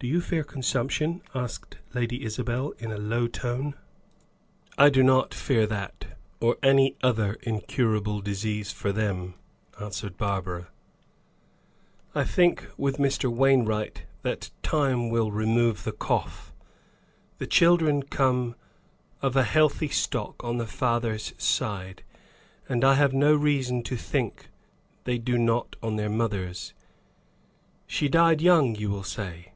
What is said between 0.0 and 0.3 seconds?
"Do you